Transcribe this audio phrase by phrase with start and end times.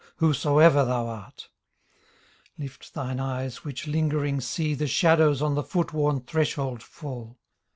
[0.15, 1.47] Whosoever thou art.
[2.57, 7.37] Lift thine eyes which Hngering see The shadows on the foot worn threshold fall.